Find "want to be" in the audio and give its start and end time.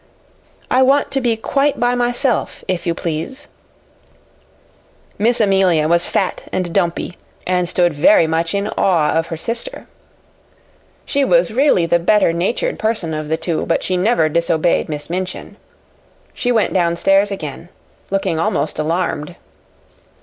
0.81-1.37